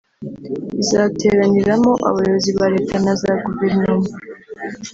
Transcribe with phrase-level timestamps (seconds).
[0.83, 4.09] Izateraniramo abayobozi ba leta na za guverinoma